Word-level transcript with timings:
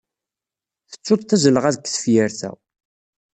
Tettuḍ 0.91 1.21
tazelɣa 1.23 1.69
deg 1.75 1.83
tefyirt-a. 1.87 2.51